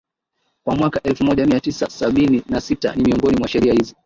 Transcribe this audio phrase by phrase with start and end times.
[0.65, 3.95] ya mwaka elfu moja mia tisa sabini na sita ni miongoni mwa sheria hizi